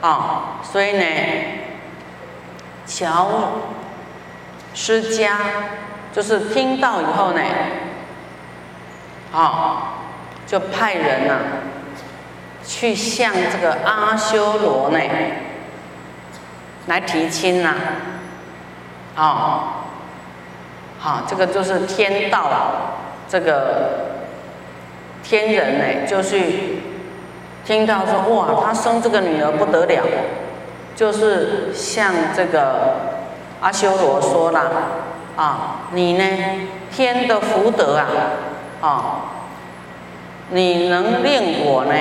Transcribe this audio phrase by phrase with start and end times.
[0.00, 1.04] 啊，所以呢，
[2.86, 3.28] 乔
[4.72, 5.36] 施家
[6.12, 7.42] 就是听到以后呢，
[9.32, 9.92] 啊，
[10.46, 11.34] 就派人呐，
[12.64, 14.98] 去向这个阿修罗呢
[16.86, 17.74] 来提亲呐，
[19.16, 19.84] 啊，
[20.98, 24.16] 好，这个就是天道啊，这个
[25.22, 26.79] 天人呢，就是。
[27.64, 30.02] 听到说哇，他生这个女儿不得了，
[30.96, 32.96] 就是像这个
[33.60, 34.72] 阿修罗说了
[35.36, 36.24] 啊，你呢
[36.90, 38.06] 天的福德啊，
[38.80, 39.14] 啊，
[40.48, 41.94] 你能令我呢，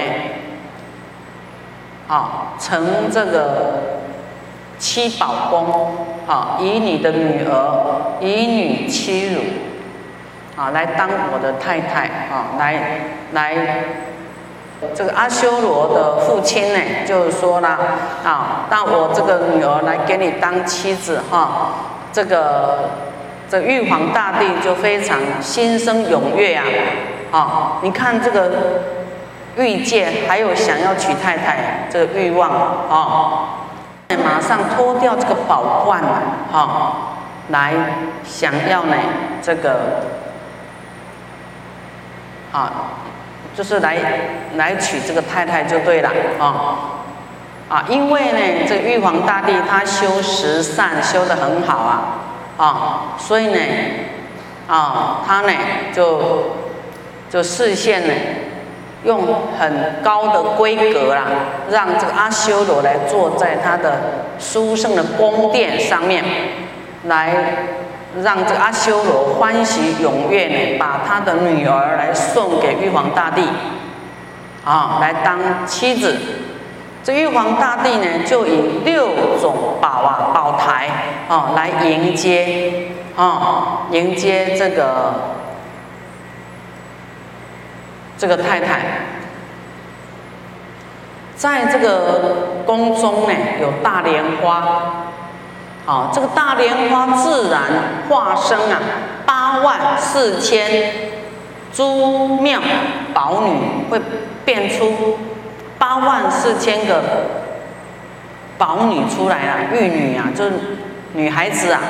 [2.07, 3.99] 啊成这个
[4.80, 9.41] 七宝宫，啊以你的女儿以女欺辱，
[10.55, 13.02] 啊来当我的太太，啊来
[13.34, 13.55] 来。
[14.96, 17.78] 这个阿修罗的父亲呢，就是说啦，
[18.24, 21.71] 啊，让我这个女儿来给你当妻子哈，
[22.13, 22.91] 这个
[23.49, 26.63] 这玉皇大帝就非常心生踊跃啊，
[27.32, 28.52] 啊，你看这个
[29.58, 33.60] 欲界还有想要娶太太这个欲望啊，
[34.24, 36.16] 马上脱掉这个宝冠啊，
[36.54, 36.96] 哈，
[37.49, 37.74] 来
[38.24, 38.96] 想要呢
[39.41, 40.04] 这个，
[42.54, 42.71] 啊。
[43.60, 43.98] 就是来
[44.55, 46.96] 来娶这个太太就对了啊
[47.68, 52.02] 啊，因为呢，这玉皇大帝他修十善修得很好啊
[52.57, 53.60] 啊，所以呢
[54.65, 55.52] 啊，他呢
[55.91, 56.55] 就
[57.30, 58.13] 就视线呢
[59.04, 59.27] 用
[59.60, 61.24] 很高的规格啦，
[61.70, 66.24] 让这个阿修罗来坐在他的殊胜的宫殿上面
[67.03, 67.34] 来。
[68.24, 73.44] 让这阿修罗欢喜踊跃呢，把他的女儿来送给玉皇大帝，
[74.66, 76.18] 啊，来当妻子。
[77.03, 80.90] 这玉皇大帝呢，就以六种宝啊宝台
[81.30, 85.13] 啊来迎接啊迎接这个
[88.18, 88.81] 这个太太。
[91.36, 95.09] 在这个宫中呢，有大莲花。
[95.90, 97.62] 啊，这个大莲花自然
[98.08, 98.78] 化身啊，
[99.26, 100.94] 八万四千
[101.74, 102.62] 诸妙
[103.12, 104.00] 宝女会
[104.46, 105.18] 变出
[105.80, 107.02] 八万四千个
[108.60, 110.52] 宝女出来了，玉女啊，就是
[111.14, 111.82] 女孩子啊，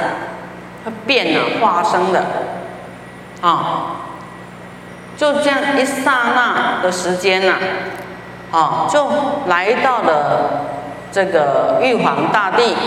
[0.86, 2.24] 会变啊，化身的
[3.42, 3.98] 啊，
[5.18, 7.56] 就这样一刹那的时间呐，
[8.52, 9.10] 啊，就
[9.48, 10.68] 来到了
[11.12, 12.78] 这个玉皇大帝。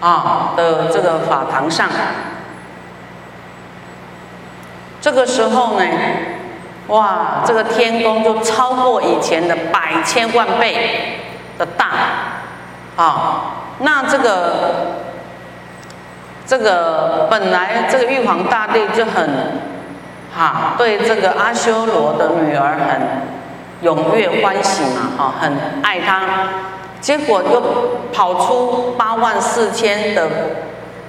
[0.00, 1.88] 啊的这个法堂上，
[5.00, 5.84] 这个时候呢，
[6.88, 11.18] 哇，这个天宫就超过以前的百千万倍
[11.58, 11.86] 的大，
[12.96, 13.42] 啊，
[13.80, 14.96] 那这个
[16.46, 19.60] 这个本来这个玉皇大帝就很
[20.34, 25.52] 哈对这个阿修罗的女儿很踊跃欢喜嘛，哈，很
[25.82, 26.22] 爱她。
[27.00, 27.62] 结果又
[28.12, 30.28] 跑出八万四千的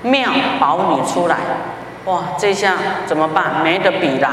[0.04, 0.30] 妙
[0.60, 1.38] 宝女出来，
[2.06, 2.24] 哇！
[2.38, 2.76] 这下
[3.06, 3.62] 怎么办？
[3.64, 4.30] 没得比了。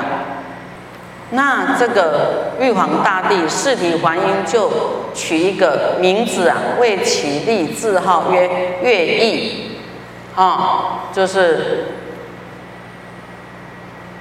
[1.31, 4.71] 那这个玉皇大帝四体还阴就
[5.13, 9.79] 取一个名字啊，为其立字号曰乐毅，
[10.35, 11.89] 啊，就是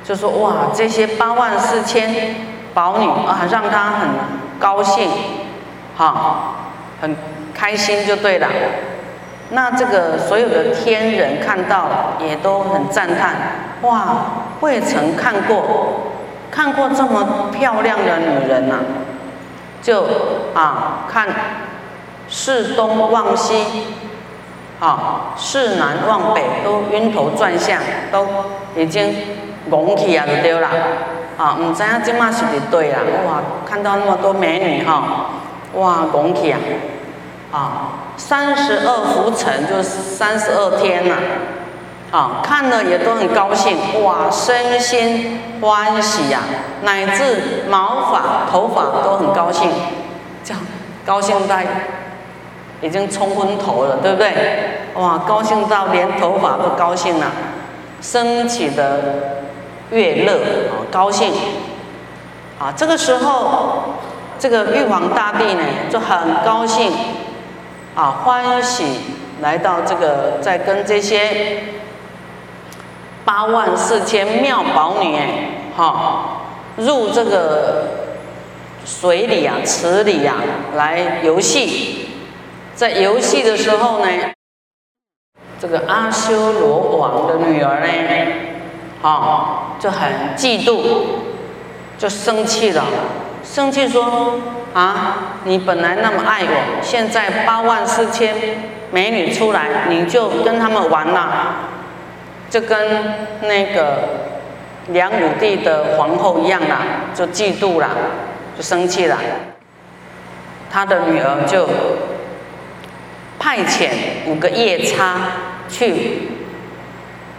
[0.03, 2.35] 就说哇，这些八万四千
[2.73, 4.09] 宝女啊，让他很
[4.59, 5.09] 高兴，
[5.95, 6.55] 哈。
[6.99, 7.15] 很
[7.53, 8.47] 开心就对了，
[9.51, 13.35] 那这个所有的天人看到也都很赞叹，
[13.81, 14.15] 哇，
[14.61, 15.63] 未曾看过，
[16.51, 18.79] 看过这么漂亮的女人呐，
[19.81, 20.05] 就
[20.53, 21.27] 啊看
[22.27, 23.85] 视东望西，
[24.79, 27.79] 啊视南望北，都晕头转向，
[28.11, 28.27] 都
[28.75, 29.13] 已经
[29.69, 30.67] 懵起啊就对了，
[31.37, 35.31] 啊唔知影今嘛是伫对啦，哇，看到那么多美女哈。
[35.73, 36.59] 哇，拱起啊！
[37.51, 37.59] 啊，
[38.17, 41.15] 三十二浮尘就是三十二天呐！
[42.11, 46.39] 啊，看了也都很高兴，哇，身心欢喜呀，
[46.81, 49.69] 乃至毛发、头发都很高兴，
[50.43, 50.61] 这样
[51.05, 51.57] 高兴到
[52.81, 54.33] 已经冲昏头了，对不对？
[54.95, 57.27] 哇，高兴到连头发都高兴了，
[58.01, 59.43] 升起的
[59.91, 60.33] 悦乐
[60.71, 61.33] 啊，高兴
[62.59, 63.83] 啊，这个时候。
[64.39, 66.91] 这个玉皇大帝呢就很高兴，
[67.95, 68.99] 啊欢喜
[69.41, 71.63] 来到这个，在跟这些
[73.25, 75.29] 八万四千妙宝女哎，
[75.75, 76.41] 哈
[76.77, 77.87] 入这个
[78.85, 80.35] 水里啊、池里啊
[80.75, 82.09] 来游戏。
[82.75, 84.07] 在游戏的时候呢，
[85.59, 87.89] 这个阿修罗王的女儿呢，
[89.01, 90.07] 啊，就很
[90.37, 91.01] 嫉妒，
[91.97, 92.83] 就生气了，
[93.49, 94.39] 生气说：
[94.73, 98.35] 啊，你本来那么爱我，现在八万四千
[98.91, 101.55] 美女出来，你就跟他们玩了，
[102.49, 103.03] 就跟
[103.41, 103.99] 那个。
[104.91, 106.77] 梁武帝的皇后一样啦，
[107.13, 107.89] 就嫉妒了，
[108.55, 109.17] 就生气了。
[110.71, 111.67] 他的女儿就
[113.37, 113.89] 派遣
[114.27, 115.17] 五个夜叉
[115.67, 116.29] 去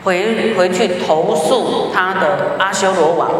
[0.05, 3.31] 回回去投诉他的阿修罗王，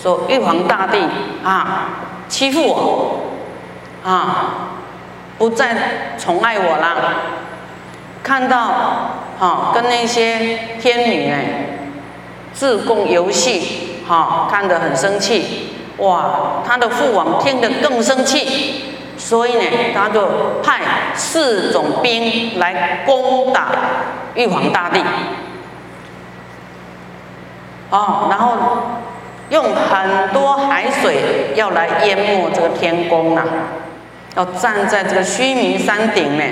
[0.00, 0.98] 说玉皇大帝
[1.44, 1.88] 啊
[2.28, 3.20] 欺负我
[4.04, 4.54] 啊，
[5.36, 6.96] 不再宠爱我啦。
[8.22, 8.72] 看到
[9.38, 11.64] 哈跟那些天女哎。
[12.50, 18.82] 自贡游戏，哈，看得很生气，哇，他的父王听得更生气，
[19.16, 19.62] 所以呢，
[19.94, 20.26] 他就
[20.60, 20.80] 派
[21.14, 23.68] 四种兵来攻打
[24.34, 25.00] 玉皇大帝，
[27.90, 28.56] 哦，然后
[29.50, 33.44] 用很多海水要来淹没这个天宫啊，
[34.36, 36.44] 要站在这个须弥山顶呢，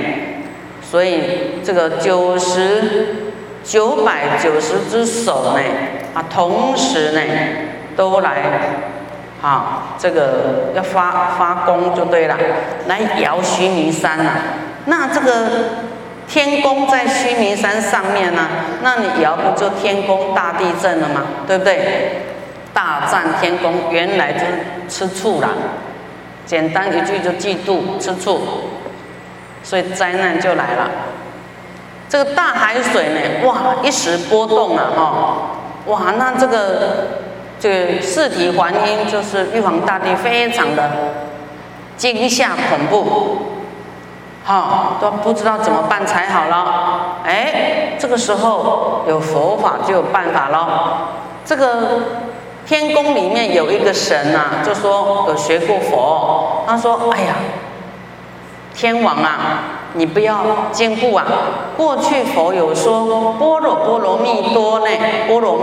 [0.83, 3.23] 所以这个九十。
[3.67, 5.61] 九百九十只手呢，
[6.15, 7.21] 啊，同时呢，
[7.97, 8.45] 都来，
[9.43, 12.37] 啊，这个要发发功就对了，
[12.87, 14.35] 来摇须弥山呐。
[14.85, 15.49] 那这个
[16.29, 18.43] 天宫在须弥山上面呢，
[18.85, 21.23] 那你摇不就天宫大地震了吗？
[21.49, 22.26] 对不对？
[22.77, 24.47] 大战天宫，原来就是
[24.87, 25.49] 吃醋了。
[26.45, 28.39] 简单一句就嫉妒吃醋，
[29.63, 30.91] 所以灾难就来了。
[32.07, 35.37] 这个大海水呢，哇，一时波动啊，哈，
[35.87, 37.23] 哇，那这个
[37.59, 40.91] 这个四体还音，就是玉皇大帝非常的
[41.97, 43.39] 惊吓恐怖，
[44.45, 47.23] 好，都不知道怎么办才好了。
[47.25, 51.09] 哎，这个时候有佛法就有办法了。
[51.45, 52.03] 这个
[52.67, 57.37] 天宫里面有一个神呐，就说有学过佛，他说，哎呀，
[58.75, 59.73] 天王啊。
[59.99, 61.25] 你不要惊怖啊！
[61.75, 64.87] 过去佛有说般若波罗蜜多呢，
[65.27, 65.57] 波罗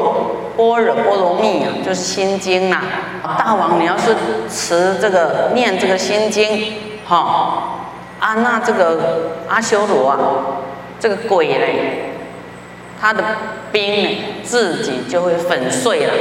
[0.58, 2.82] 般若波罗蜜啊，就是心经呐。
[3.22, 4.16] 大王，你要是
[4.50, 6.74] 持这个念这个心经，
[7.08, 7.76] 哈
[8.20, 10.18] 啊，那这个阿修罗啊，
[11.00, 12.14] 这个鬼嘞，
[13.00, 13.24] 他的
[13.72, 16.14] 兵呢，自己就会粉碎了，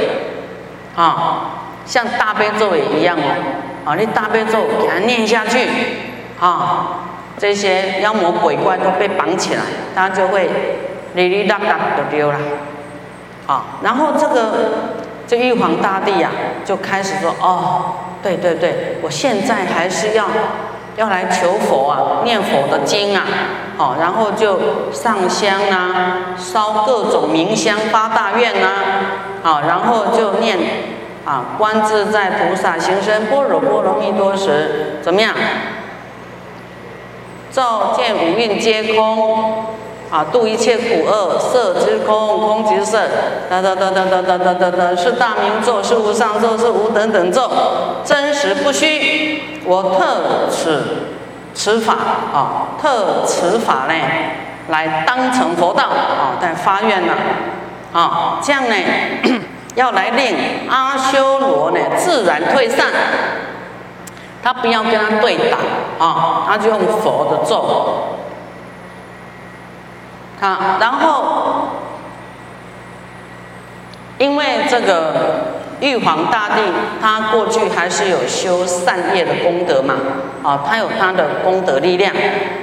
[0.95, 1.49] 啊，
[1.85, 5.67] 像大悲咒也一样哦，啊，你大悲咒给他念下去，
[6.39, 6.99] 啊。
[7.35, 9.61] 这些妖魔鬼怪都被绑起来，
[9.95, 10.47] 他就会
[11.15, 12.37] 哩哩啦啦的丢了。
[13.47, 14.53] 啊，然后这个
[15.27, 16.29] 这玉皇大帝呀，
[16.63, 20.27] 就开始说：“哦，对对对，我现在还是要
[20.95, 23.23] 要来求佛啊，念佛的经啊。
[23.77, 28.69] 好，然后就上香啊，烧各种名香发大愿啊。
[29.43, 30.57] 好，然后就念
[31.25, 35.35] 啊，观自在菩萨行深般若波罗蜜多时，怎么样？”
[37.51, 39.65] 照见五蕴皆空，
[40.09, 42.99] 啊，度一切苦厄，色之空，空即色，
[43.47, 47.47] 等等等等等等等等，是大明咒，是无上咒，是无等等咒，
[48.03, 49.61] 真实不虚。
[49.65, 50.83] 我特此
[51.53, 51.93] 此法
[52.33, 53.93] 啊，特此法呢，
[54.69, 57.13] 来当成佛道啊，在发愿了，
[58.41, 58.75] 这样呢，
[59.75, 60.35] 要来令
[60.69, 62.87] 阿修罗呢自然退散。
[64.43, 65.57] 他不要跟他对打
[66.05, 68.19] 啊，他就用佛的咒。
[70.41, 71.69] 好，然后
[74.17, 75.13] 因为这个
[75.79, 76.61] 玉皇大帝，
[77.01, 79.95] 他过去还是有修善业的功德嘛，
[80.43, 82.13] 啊，他有他的功德力量。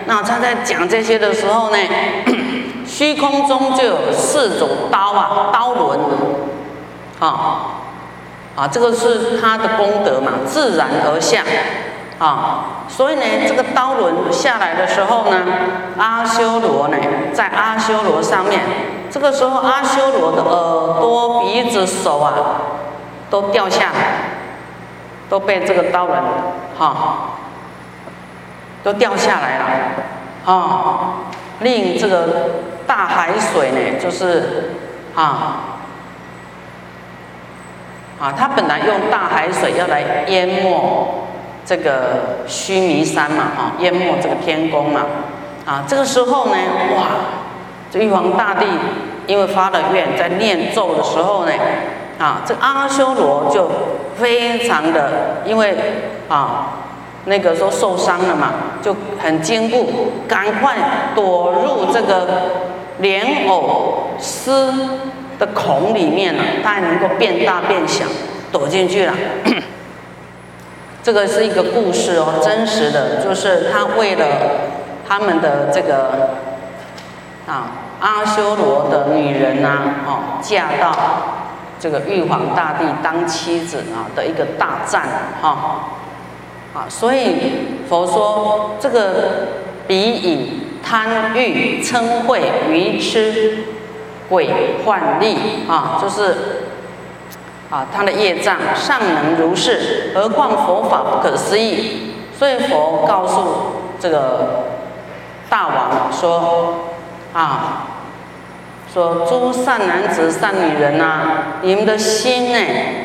[0.04, 1.78] 那他在讲这些的时候呢，
[2.90, 6.00] 虚空中就有四种刀啊，刀轮，
[7.20, 7.76] 啊。
[8.56, 11.44] 啊，这个是他的功德嘛，自然而下，
[12.18, 15.46] 啊，所以呢，这个刀轮下来的时候呢，
[15.96, 16.96] 阿修罗呢，
[17.32, 18.60] 在阿修罗上面，
[19.08, 22.34] 这个时候阿修罗的耳朵、鼻子、手啊，
[23.30, 24.34] 都掉下来，
[25.30, 26.20] 都被这个刀轮，
[26.76, 27.36] 哈，
[28.82, 30.98] 都掉下来了，啊，
[31.60, 32.26] 令这个
[32.90, 34.70] 大海水呢，就是，
[35.14, 35.78] 啊。
[38.18, 41.24] 啊，他本来用大海水要来淹没
[41.64, 45.02] 这个须弥山嘛，哈，淹没这个天宫嘛，
[45.64, 46.56] 啊，这个时候呢，
[46.96, 47.06] 哇，
[47.92, 48.66] 这玉皇大帝
[49.28, 51.52] 因为发了愿，在念咒的时候呢，
[52.18, 53.70] 啊，这阿修罗就
[54.16, 55.74] 非常的，因为
[56.28, 56.72] 啊，
[57.26, 60.76] 那个时候受伤了嘛，就很坚固，赶快
[61.14, 62.26] 躲入这个
[63.00, 64.72] 莲藕丝
[65.38, 68.04] 的孔里面呢，它还能够变大变小，
[68.52, 69.14] 躲进去了。
[71.02, 74.26] 这个是一个故事哦，真实的，就是他为了
[75.08, 76.36] 他们的这个
[77.46, 80.94] 啊阿修罗的女人呐，哦，嫁到
[81.78, 85.02] 这个玉皇大帝当妻子啊的一个大战
[85.40, 85.88] 哈
[86.74, 89.48] 啊，所以佛说这个
[89.88, 93.64] 比以贪欲嗔恚愚痴
[94.28, 94.48] 鬼
[94.84, 95.36] 幻力
[95.68, 96.36] 啊，就是。
[97.70, 102.14] 啊，他的业障尚能如是，何况佛法不可思议？
[102.36, 103.38] 所以佛告诉
[104.00, 104.64] 这个
[105.48, 106.86] 大王说：
[107.32, 107.86] 啊，
[108.92, 112.58] 说诸善男子、善女人呐，你们的心呢，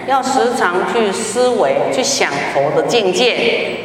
[0.07, 3.81] 要时常去思维、去想佛的境界。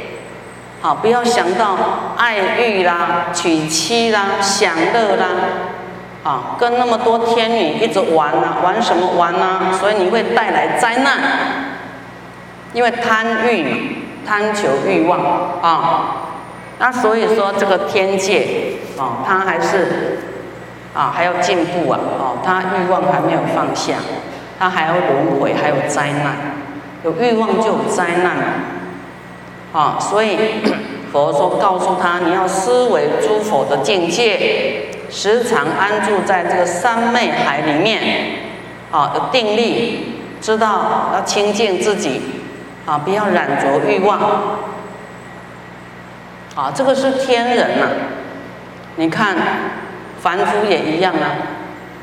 [0.82, 1.76] 好，不要想到
[2.16, 5.26] 爱欲啦、娶妻啦、享乐啦。
[6.22, 9.72] 啊，跟那么多天女一直玩啊，玩什么玩呢？
[9.78, 11.18] 所以你会带来灾难，
[12.74, 15.18] 因为贪欲贪求欲望
[15.62, 16.16] 啊。
[16.78, 20.18] 那所以说这个天界啊，它还是
[20.94, 23.94] 啊还要进步啊，哦，它欲望还没有放下，
[24.58, 26.36] 它还要轮回，还有灾难。
[27.02, 28.36] 有欲望就有灾难
[29.72, 30.36] 啊，所以
[31.12, 34.86] 佛说告诉他，你要思维诸佛的境界。
[35.12, 38.00] 时常安住在这个三昧海里面，
[38.92, 42.22] 啊，有定力，知道要清净自己，
[42.86, 44.20] 啊，不要染着欲望，
[46.54, 47.88] 啊，这个是天人呐。
[48.94, 49.36] 你看，
[50.20, 51.26] 凡夫也一样啊，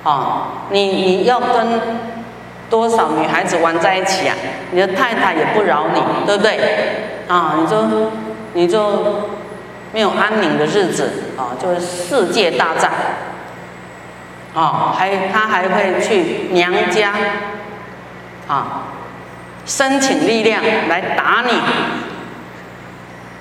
[0.04, 1.80] 啊，你你要跟
[2.70, 4.36] 多少女孩子玩在一起啊？
[4.72, 6.60] 你的太太也不饶你，对不对？
[7.28, 8.12] 啊，你就
[8.54, 9.28] 你就。
[9.94, 12.92] 没有安宁的日子啊，就是世界大战
[14.54, 17.14] 啊，还他还会去娘家
[18.50, 18.84] 啊，
[19.66, 21.54] 申请力量来打你，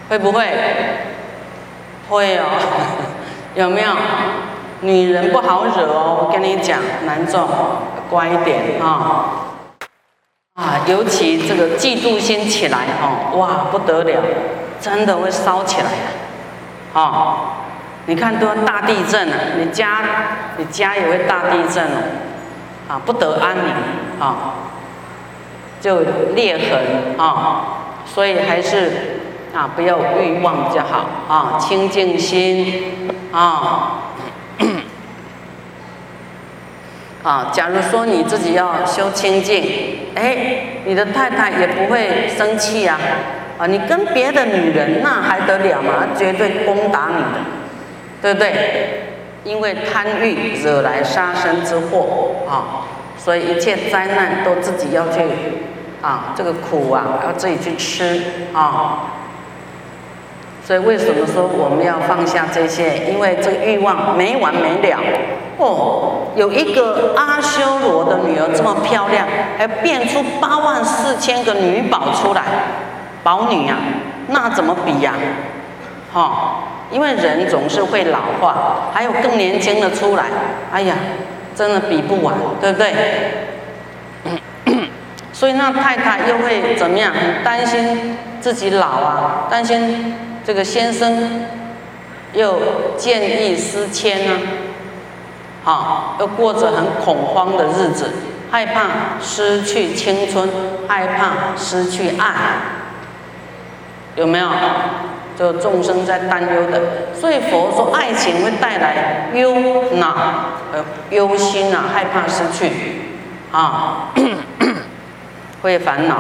[0.09, 0.49] 会不会？
[2.09, 2.45] 会哦，
[3.57, 3.91] 有没有？
[4.83, 7.47] 女人不好惹哦，我跟你讲，男众
[8.09, 9.49] 乖一点啊
[10.57, 14.23] 啊，尤其这个嫉妒心起来哦，哇，不得了，
[14.81, 15.91] 真的会烧起来。
[16.95, 17.37] 哦，
[18.07, 20.01] 你看都大地震了，你家
[20.57, 21.99] 你家也会大地震了，
[22.89, 23.75] 啊，不得安宁
[24.19, 24.55] 啊，
[25.79, 26.01] 就
[26.35, 27.63] 裂痕啊，
[28.07, 29.21] 所以还是
[29.55, 33.99] 啊不要欲望比较好啊，清净心啊，
[37.27, 40.37] 啊，假如说你自己要修清净，哎，
[40.85, 42.97] 你的太太也不会生气啊。
[43.59, 46.07] 啊，你跟别的女人那还得了吗？
[46.17, 47.41] 绝对攻打你的，
[48.23, 48.53] 对不对？
[49.43, 52.87] 因为贪欲惹来杀身之祸啊，
[53.19, 55.21] 所以一切灾难都自己要去
[56.03, 59.16] 啊，这个苦啊要自己去吃啊。
[60.67, 63.07] 所以为什么说我们要放下这些？
[63.09, 64.99] 因为这个欲望没完没了
[65.59, 66.27] 哦。
[66.35, 69.25] 有一个阿修罗的女儿这么漂亮，
[69.57, 72.43] 还变出八万四千个女宝出来。
[73.23, 73.77] 宝女呀，
[74.27, 75.15] 那怎么比呀？
[76.13, 80.25] 哈，因为人总是会老化，还有更年轻的出来，
[80.73, 80.97] 哎呀，
[81.55, 82.93] 真的比不完，对不对？
[85.33, 87.13] 所以那太太又会怎么样？
[87.45, 90.15] 担心自己老啊，担心
[90.47, 91.45] 这个先生
[92.33, 92.61] 又
[92.97, 94.47] 见异思迁呢，
[95.65, 98.13] 好，又过着很恐慌的日子，
[98.49, 100.49] 害怕失去青春，
[100.87, 102.33] 害怕失去爱。
[104.15, 104.49] 有没有？
[105.37, 106.81] 就众生在担忧的，
[107.13, 110.15] 所以佛说爱情会带来忧恼、
[110.73, 112.71] 呃忧心啊，害怕失去
[113.51, 114.13] 啊，
[115.61, 116.17] 会烦恼。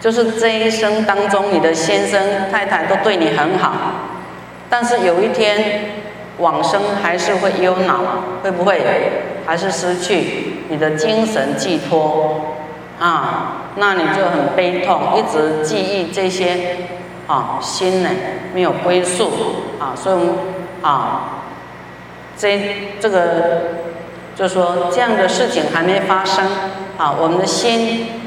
[0.00, 3.72] 就是这一生当中，你的先生、太太都对你很好，
[4.70, 5.90] 但是有一天
[6.38, 8.00] 往生还是会忧恼，
[8.42, 8.80] 会不会？
[9.44, 12.56] 还是失去你的精神寄托？
[13.00, 16.76] 啊，那你就很悲痛，一直记忆这些，
[17.26, 18.10] 啊，心呢
[18.52, 19.30] 没有归宿，
[19.78, 20.34] 啊，所以我们
[20.82, 21.44] 啊，
[22.36, 23.22] 这这个
[24.36, 26.44] 就说这样的事情还没发生，
[26.98, 28.17] 啊，我们的心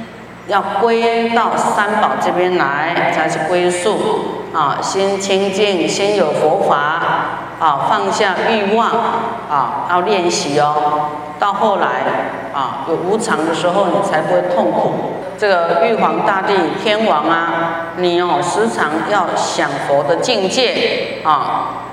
[0.51, 6.75] 要归到三宝这边来才是归宿，啊，先清净，心有佛法，
[7.57, 8.89] 啊，放下欲望，
[9.49, 11.87] 啊，要练习哦，到后来。
[12.53, 15.13] 啊，有无常的时候，你才不会痛苦。
[15.37, 16.53] 这个玉皇大帝、
[16.83, 21.85] 天王啊，你哦时常要想佛的境界啊，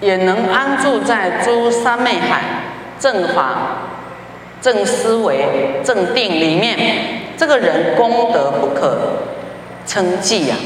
[0.00, 2.42] 也能安住在诸三昧海
[2.98, 3.44] 正法、
[4.60, 7.19] 正思维、正定里面。
[7.40, 8.98] 这个人功德不可
[9.86, 10.56] 称计呀！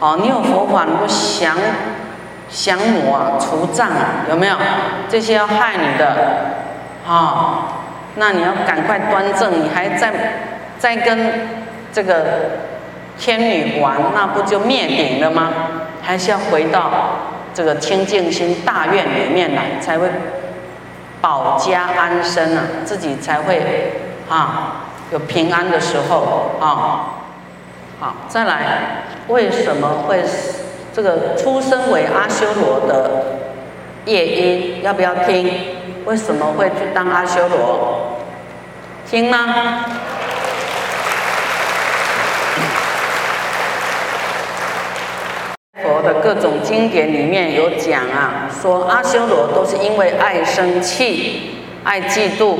[0.00, 1.54] 哦，你有佛法，能够降
[2.48, 4.56] 降魔啊、除障啊，有没有？
[5.10, 6.16] 这些要害你的
[7.06, 7.84] 啊，
[8.14, 9.62] 那你要赶快端正。
[9.62, 10.10] 你还在
[10.78, 11.48] 在跟
[11.92, 12.24] 这个
[13.18, 15.50] 天女玩，那不就灭顶了吗？
[16.00, 16.90] 还是要回到
[17.52, 20.08] 这个清净心大愿里面来，才会
[21.20, 27.18] 保家安身啊，自己才会啊有平安的时候啊。
[28.00, 30.24] 好，再来，为什么会
[30.92, 33.38] 这个出生为阿修罗的
[34.06, 34.82] 夜因？
[34.82, 35.48] 要不要听？
[36.04, 38.18] 为什么会去当阿修罗？
[39.08, 39.84] 听吗？
[45.80, 52.56] 佛的各种经典里面有讲啊，说阿修罗都是因为爱生气、爱嫉妒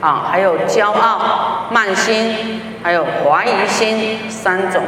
[0.00, 2.60] 啊，还有骄傲、慢心。
[2.84, 4.82] 还有怀疑心三种，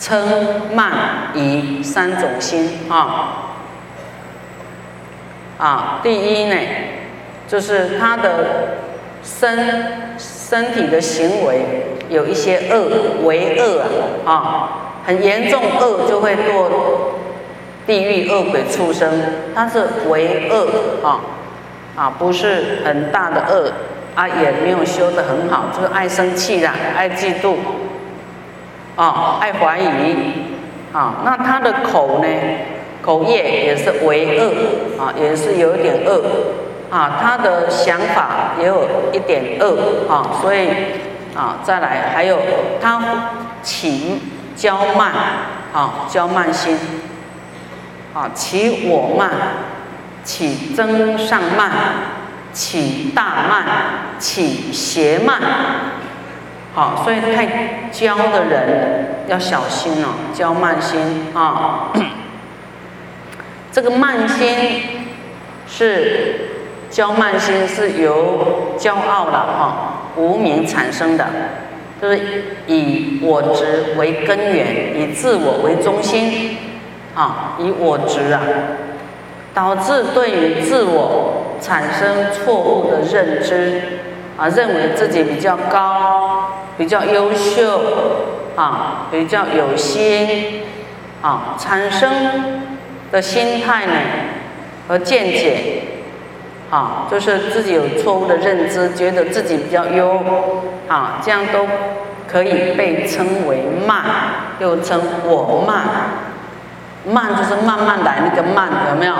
[0.00, 0.24] 嗔
[0.74, 0.90] 慢
[1.34, 3.54] 疑三种心啊
[5.56, 6.56] 啊，第一呢，
[7.46, 8.78] 就是他的
[9.22, 13.84] 身身体的行为有一些恶为恶
[14.24, 14.68] 啊啊，
[15.06, 16.68] 很严重恶就会堕
[17.86, 19.08] 地狱恶鬼畜生，
[19.54, 21.20] 它是为恶啊
[21.94, 23.72] 啊，不是很大的恶。
[24.14, 27.56] 啊，也没有修得很好，就是爱生气啦，爱嫉妒，
[28.94, 30.16] 啊，爱怀疑，
[30.92, 32.28] 啊，那他的口呢，
[33.02, 36.22] 口业也是为恶，啊，也是有一点恶，
[36.90, 40.68] 啊，他的想法也有一点恶，啊，所以，
[41.34, 42.38] 啊，再来还有
[42.80, 43.02] 他
[43.64, 44.20] 起
[44.56, 45.10] 骄慢，
[45.72, 46.78] 啊，骄慢心，
[48.14, 49.30] 啊，起我慢，
[50.22, 51.72] 起增上慢。
[52.54, 53.66] 起大慢，
[54.18, 55.40] 起邪慢，
[56.72, 61.90] 好，所以太骄的人要小心哦，骄慢心啊。
[63.72, 64.82] 这个慢心
[65.66, 66.62] 是
[66.92, 71.26] 骄慢心是由骄傲了哈，无名产生的，
[72.00, 72.20] 就是
[72.68, 76.56] 以我执为根源，以自我为中心
[77.16, 78.40] 啊，以我执啊，
[79.52, 81.40] 导致对于自我。
[81.64, 83.80] 产生错误的认知
[84.36, 87.80] 啊，认为自己比较高、比较优秀
[88.54, 90.60] 啊，比较有心
[91.22, 92.10] 啊，产生
[93.10, 93.92] 的心态呢
[94.86, 95.84] 和见解
[96.70, 100.22] 啊，就是自己有错误的认知，觉得自己比较优
[100.86, 101.66] 啊，这样都
[102.28, 104.04] 可以被称为慢，
[104.58, 105.82] 又称我慢。
[107.06, 109.14] 慢就是慢慢来那个慢，有没有？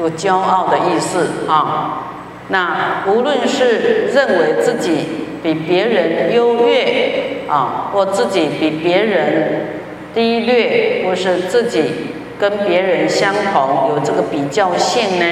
[0.00, 2.04] 有骄傲的意思啊，
[2.48, 5.06] 那无论是认为自己
[5.42, 9.68] 比别人优越啊，或自己比别人
[10.14, 15.24] 低劣，或是自己跟别人相同，有这个比较性呢，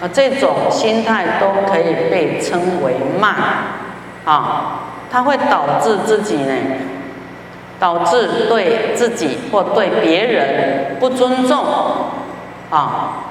[0.00, 3.34] 啊，这种心态都可以被称为慢
[4.24, 4.80] 啊，
[5.12, 6.52] 它会导致自己呢，
[7.78, 11.64] 导致对自己或对别人不尊重
[12.68, 13.28] 啊。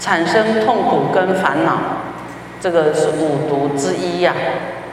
[0.00, 1.72] 产生痛苦跟烦恼，
[2.58, 4.34] 这个是五毒之一呀，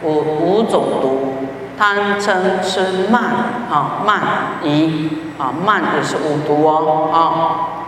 [0.03, 1.33] 五五种毒，
[1.79, 3.23] 贪嗔痴慢
[3.71, 4.21] 啊，慢
[4.61, 7.86] 疑啊，慢也是五毒哦啊。